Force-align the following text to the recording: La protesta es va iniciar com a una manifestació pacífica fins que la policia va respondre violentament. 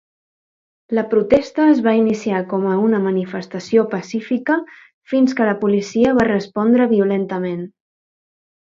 La 0.99 1.01
protesta 1.09 1.65
es 1.73 1.81
va 1.87 1.93
iniciar 1.97 2.39
com 2.55 2.65
a 2.71 2.79
una 2.85 3.03
manifestació 3.05 3.85
pacífica 3.93 4.57
fins 5.15 5.39
que 5.41 5.51
la 5.53 5.57
policia 5.67 6.19
va 6.23 6.29
respondre 6.33 6.93
violentament. 6.99 7.65